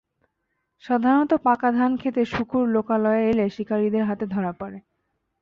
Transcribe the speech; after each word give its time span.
সাধারণত 0.83 1.31
পাকা 1.45 1.69
ধান 1.71 1.91
খেতে 1.97 2.21
শূকর 2.25 2.63
লোকালয়ে 2.75 3.23
এলে 3.31 3.45
শিকারিদের 3.49 4.03
হাতে 4.09 4.25
ধরা 4.33 4.51
পড়ে। 4.59 4.77